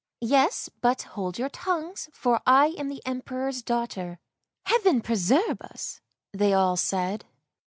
[0.19, 4.17] "Yes, but hold your tongues, for I am the Emperor's daughter.""
[4.65, 6.01] Heaven preserve us!"
[6.33, 7.25] they all said.